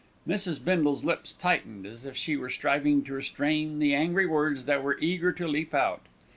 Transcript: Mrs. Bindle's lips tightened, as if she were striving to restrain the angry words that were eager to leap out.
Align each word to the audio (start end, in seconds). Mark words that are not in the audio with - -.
Mrs. 0.27 0.65
Bindle's 0.65 1.03
lips 1.03 1.31
tightened, 1.33 1.85
as 1.85 2.05
if 2.07 2.17
she 2.17 2.35
were 2.35 2.49
striving 2.49 3.03
to 3.03 3.13
restrain 3.13 3.77
the 3.77 3.93
angry 3.93 4.25
words 4.25 4.65
that 4.65 4.81
were 4.81 4.97
eager 4.99 5.31
to 5.33 5.47
leap 5.47 5.75
out. 5.75 6.01